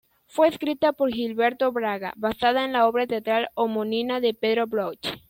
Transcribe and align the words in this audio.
Fue 0.25 0.47
escrita 0.47 0.93
por 0.93 1.11
Gilberto 1.13 1.71
Braga, 1.71 2.11
basada 2.17 2.65
en 2.65 2.73
la 2.73 2.87
obra 2.87 3.05
teatral 3.05 3.49
homónima 3.53 4.19
de 4.19 4.33
Pedro 4.33 4.65
Bloch. 4.65 5.19